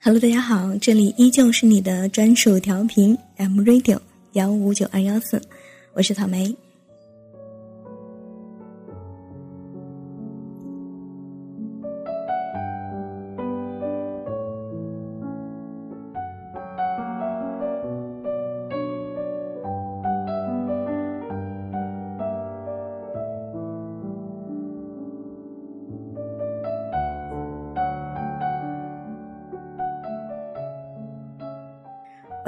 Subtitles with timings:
[0.00, 3.98] Hello，大家好，这里依旧是你的专属调频 M Radio
[4.34, 5.42] 幺五九二幺四，
[5.92, 6.54] 我是草莓。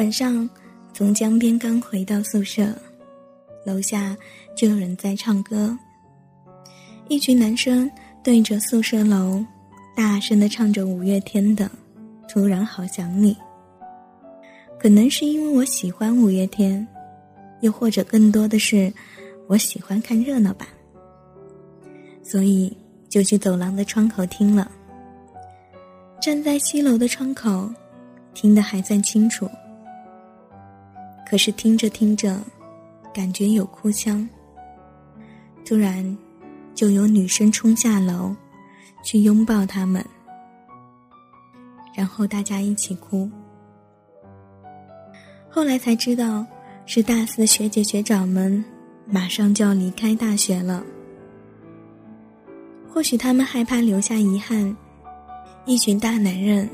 [0.01, 0.49] 晚上
[0.95, 2.75] 从江边刚回到宿舍，
[3.67, 4.17] 楼下
[4.57, 5.79] 就有人在唱歌。
[7.09, 7.89] 一群男生
[8.25, 9.45] 对着宿舍楼
[9.95, 11.67] 大声的唱着五月天的
[12.27, 13.35] 《突然好想你》。
[14.79, 16.89] 可能是因为我喜欢五月天，
[17.61, 18.91] 又或者更多的是
[19.49, 20.67] 我喜欢看热闹吧，
[22.23, 22.75] 所以
[23.11, 24.73] 就去走廊的窗口听了。
[26.23, 27.71] 站在七楼的窗口，
[28.33, 29.47] 听得还算清楚。
[31.31, 32.41] 可是听着听着，
[33.15, 34.29] 感觉有哭腔。
[35.65, 36.19] 突然，
[36.75, 38.35] 就有女生冲下楼，
[39.05, 40.05] 去拥抱他们，
[41.95, 43.31] 然后大家一起哭。
[45.49, 46.45] 后来才知道，
[46.85, 48.65] 是大四学姐学长们
[49.07, 50.85] 马上就要离开大学了。
[52.93, 54.77] 或许他们害怕留下遗憾，
[55.65, 56.69] 一群大男人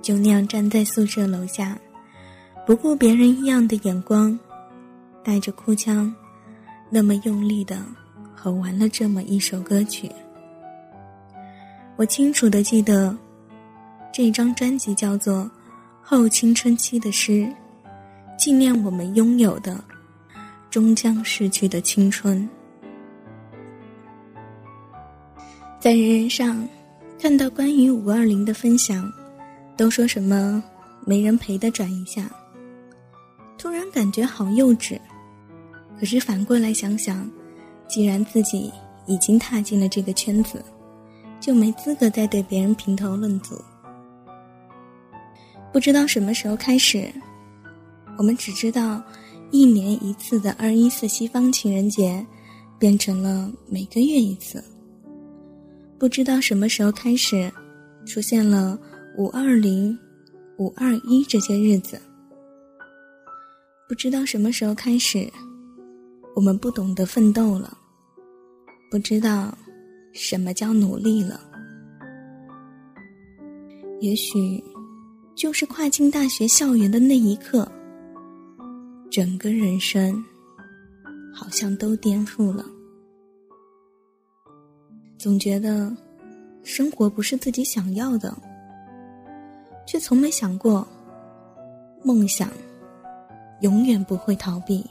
[0.00, 1.76] 就那样站在宿舍楼下。
[2.64, 4.38] 不顾别人异样的眼光，
[5.24, 6.14] 带着哭腔，
[6.88, 7.82] 那么用力的
[8.36, 10.10] 吼完了这么一首歌曲。
[11.96, 13.16] 我清楚的记得，
[14.12, 15.38] 这张专辑叫做
[16.02, 17.32] 《后青春期的诗》，
[18.38, 19.82] 纪念我们拥有的，
[20.70, 22.48] 终将逝去的青春。
[25.80, 26.64] 在人人上
[27.20, 29.12] 看到关于五二零的分享，
[29.76, 30.62] 都说什么
[31.04, 32.30] 没人陪的转一下。
[33.92, 34.98] 感觉好幼稚，
[36.00, 37.30] 可是反过来想想，
[37.86, 38.72] 既然自己
[39.06, 40.64] 已经踏进了这个圈子，
[41.38, 43.54] 就没资格再对别人评头论足。
[45.72, 47.12] 不知道什么时候开始，
[48.16, 49.02] 我们只知道
[49.50, 52.24] 一年一次的二一四西方情人节
[52.78, 54.62] 变成了每个月一次。
[55.98, 57.52] 不知道什么时候开始，
[58.06, 58.78] 出现了
[59.16, 59.96] 五二零、
[60.58, 62.00] 五二一这些日子。
[63.92, 65.30] 不知道什么时候开始，
[66.34, 67.76] 我们不懂得奋斗了，
[68.90, 69.54] 不知道
[70.14, 71.38] 什么叫努力了。
[74.00, 74.64] 也许，
[75.34, 77.70] 就是跨进大学校园的那一刻，
[79.10, 80.24] 整个人生
[81.30, 82.64] 好像都颠覆了。
[85.18, 85.94] 总觉得，
[86.62, 88.34] 生活不是自己想要的，
[89.86, 90.88] 却从没想过
[92.02, 92.48] 梦想。
[93.62, 94.84] 永远不会逃避，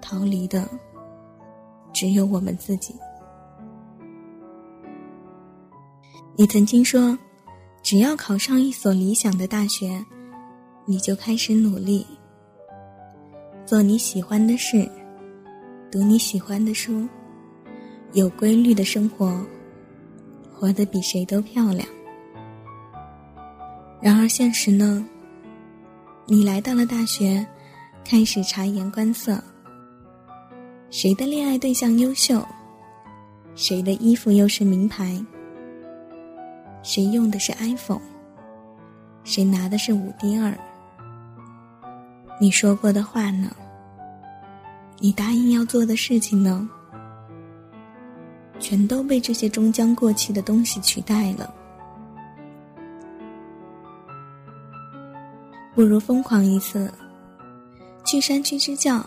[0.00, 0.68] 逃离的
[1.92, 2.94] 只有我们自己。
[6.36, 7.16] 你曾经说，
[7.80, 10.04] 只要考上一所理想的大学，
[10.84, 12.04] 你就开始努力，
[13.64, 14.88] 做你喜欢的事，
[15.92, 17.08] 读你喜欢的书，
[18.14, 19.40] 有规律的生活，
[20.52, 21.88] 活得比谁都漂亮。
[24.00, 25.06] 然而现实呢？
[26.30, 27.44] 你来到了大学，
[28.04, 29.42] 开始察言观色。
[30.90, 32.46] 谁的恋爱对象优秀？
[33.54, 35.18] 谁的衣服又是名牌？
[36.82, 38.02] 谁用的是 iPhone？
[39.24, 40.54] 谁拿的是五 D 二？
[42.38, 43.50] 你说过的话呢？
[44.98, 46.68] 你答应要做的事情呢？
[48.60, 51.54] 全都被这些终将过期的东西取代了。
[55.78, 56.92] 不如疯狂一次，
[58.04, 59.00] 去山区支教，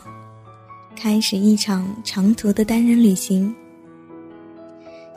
[0.95, 3.53] 开始一场长途的单人旅行，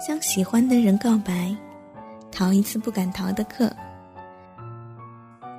[0.05, 1.57] 向喜欢的人告白，
[2.33, 3.73] 逃一次不敢逃的课，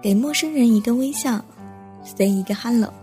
[0.03, 1.39] 给陌生人一个微笑
[2.03, 2.93] ，say 一个 hello，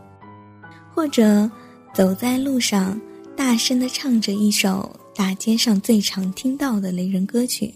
[0.94, 1.50] 或者
[1.94, 3.00] 走在路上，
[3.35, 7.73] 大声的唱着一首大街上最常听到的雷人歌曲，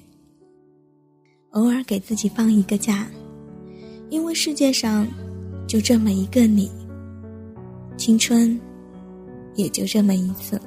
[1.53, 3.09] 偶尔给自己放一个假。
[4.09, 5.07] 因为世界上
[5.67, 6.71] 就这么一个你，
[7.97, 8.59] 青春
[9.55, 10.61] 也就这么一次。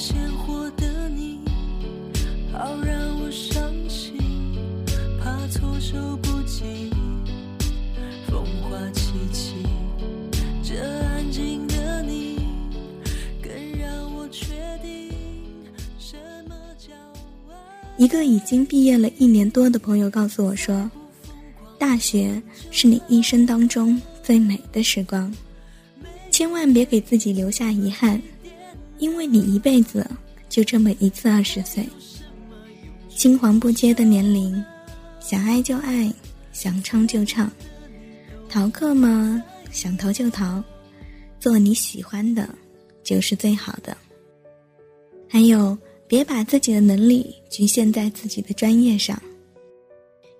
[0.00, 1.40] 鲜活的你，
[2.52, 4.14] 好让我伤心，
[5.20, 6.88] 怕措手不及。
[8.28, 9.54] 风花凄凄，
[10.62, 12.38] 这安静的你，
[13.42, 14.46] 更让我确
[14.80, 15.10] 定
[15.98, 16.16] 什
[16.48, 16.94] 么叫
[17.50, 17.56] 爱。
[17.96, 20.88] 一个已经毕业了一年多的朋友告诉我说
[21.76, 22.40] ：“大学
[22.70, 25.34] 是你一生当中最美的时光，
[26.30, 28.22] 千万别给自己留下遗憾，
[28.98, 30.06] 因为你一辈子
[30.48, 31.88] 就这么一次二十岁，
[33.08, 34.62] 青黄不接的年龄，
[35.20, 36.12] 想爱就爱，
[36.52, 37.50] 想唱就唱。”
[38.48, 39.42] 逃课吗？
[39.70, 40.64] 想逃就逃，
[41.38, 42.48] 做你喜欢的，
[43.04, 43.96] 就是最好的。
[45.28, 49.20] 还有，别把自己的能力局限在自己的专业上，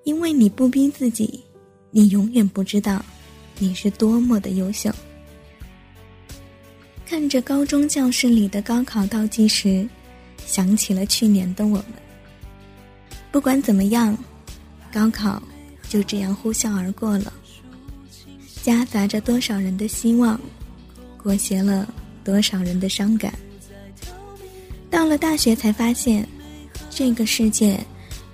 [0.04, 1.44] 因为你不逼自己，
[1.90, 3.04] 你永远不知道
[3.58, 4.90] 你是多么的优秀。
[7.08, 9.88] 看着高中教室里的高考倒计时，
[10.44, 11.84] 想起了去年的我们。
[13.32, 14.14] 不管怎么样，
[14.92, 15.42] 高考
[15.88, 17.32] 就这样呼啸而过了。
[18.62, 20.38] 夹杂着多少人的希望，
[21.16, 21.90] 裹挟了
[22.22, 23.32] 多少人的伤感。
[24.90, 26.28] 到了大学才发现，
[26.90, 27.80] 这个世界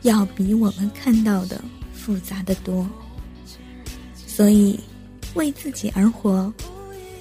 [0.03, 1.62] 要比我们看到的
[1.94, 2.85] 复杂的多。
[4.26, 4.81] 所以，
[5.35, 6.53] 为自己而活，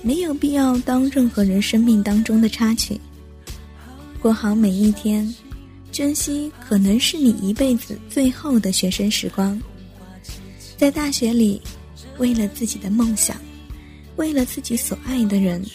[0.04, 3.00] 没有必要当任何人生命当中的插曲。
[4.22, 5.34] 过好每一天，
[5.92, 9.60] 珍惜可能是你一辈子最后的学生时光。
[10.78, 11.60] 在大学里。
[12.20, 13.36] 为了自己的梦想，
[14.18, 15.66] 为了自己所爱的人，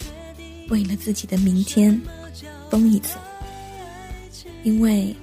[0.69, 2.01] 为了自己的明天，
[2.69, 3.17] 疯一次。
[4.63, 5.13] 因为，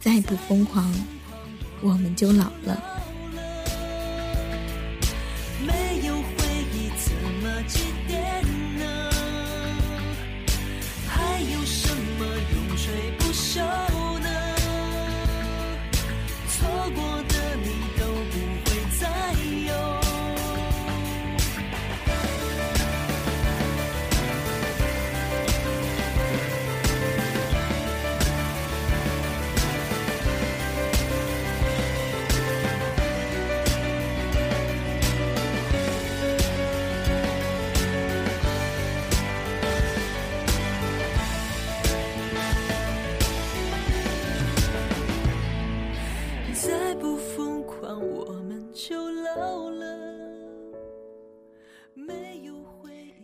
[0.00, 0.92] 再不疯狂，
[1.82, 2.89] 我们就老了。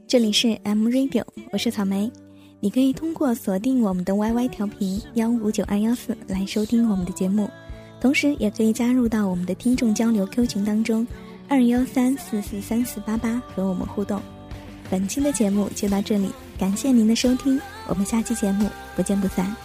[0.08, 2.08] 这里是 M Radio，我是草莓。
[2.60, 7.50] 你可以通过锁定我们的 YY 调频幺五九二幺四来收听我们的节目，
[8.00, 11.04] 同时也可以加入到我们的听众交流 Q 群当中，
[11.48, 14.22] 二幺三四四三四八八和我们互动。
[14.88, 19.56] 本期的节目就到这里，感谢您的收听，我们下期节目不见不散。